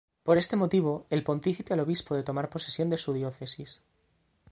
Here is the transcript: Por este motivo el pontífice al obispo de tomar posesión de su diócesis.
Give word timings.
Por 0.25 0.35
este 0.39 0.55
motivo 0.57 1.05
el 1.11 1.21
pontífice 1.23 1.73
al 1.75 1.79
obispo 1.81 2.15
de 2.15 2.23
tomar 2.23 2.49
posesión 2.49 2.89
de 2.89 2.97
su 2.97 3.13
diócesis. 3.13 3.83